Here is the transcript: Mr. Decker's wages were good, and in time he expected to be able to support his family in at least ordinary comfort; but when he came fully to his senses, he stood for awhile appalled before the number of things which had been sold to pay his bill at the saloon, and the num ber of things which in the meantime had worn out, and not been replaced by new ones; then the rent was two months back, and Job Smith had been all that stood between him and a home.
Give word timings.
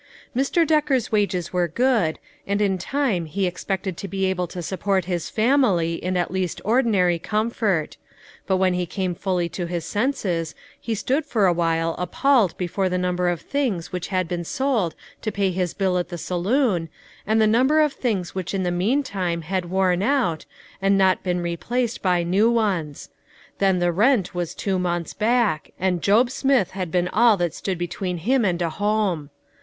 Mr. 0.35 0.65
Decker's 0.65 1.11
wages 1.11 1.53
were 1.53 1.67
good, 1.67 2.17
and 2.47 2.59
in 2.59 2.79
time 2.79 3.27
he 3.27 3.45
expected 3.45 3.97
to 3.97 4.07
be 4.07 4.25
able 4.25 4.47
to 4.47 4.63
support 4.63 5.05
his 5.05 5.29
family 5.29 5.93
in 5.93 6.17
at 6.17 6.31
least 6.31 6.59
ordinary 6.65 7.19
comfort; 7.19 7.97
but 8.47 8.57
when 8.57 8.73
he 8.73 8.87
came 8.87 9.13
fully 9.13 9.47
to 9.49 9.67
his 9.67 9.85
senses, 9.85 10.55
he 10.79 10.95
stood 10.95 11.23
for 11.23 11.45
awhile 11.45 11.93
appalled 11.99 12.57
before 12.57 12.89
the 12.89 12.97
number 12.97 13.29
of 13.29 13.41
things 13.41 13.91
which 13.91 14.07
had 14.07 14.27
been 14.27 14.43
sold 14.43 14.95
to 15.21 15.31
pay 15.31 15.51
his 15.51 15.75
bill 15.75 15.99
at 15.99 16.09
the 16.09 16.17
saloon, 16.17 16.89
and 17.27 17.39
the 17.39 17.45
num 17.45 17.67
ber 17.67 17.79
of 17.79 17.93
things 17.93 18.33
which 18.33 18.55
in 18.55 18.63
the 18.63 18.71
meantime 18.71 19.43
had 19.43 19.65
worn 19.65 20.01
out, 20.01 20.47
and 20.81 20.97
not 20.97 21.21
been 21.21 21.41
replaced 21.41 22.01
by 22.01 22.23
new 22.23 22.49
ones; 22.49 23.09
then 23.59 23.77
the 23.77 23.91
rent 23.91 24.33
was 24.33 24.55
two 24.55 24.79
months 24.79 25.13
back, 25.13 25.73
and 25.79 26.01
Job 26.01 26.31
Smith 26.31 26.71
had 26.71 26.89
been 26.91 27.07
all 27.09 27.37
that 27.37 27.53
stood 27.53 27.77
between 27.77 28.17
him 28.17 28.43
and 28.43 28.63
a 28.63 28.69
home. 28.71 29.29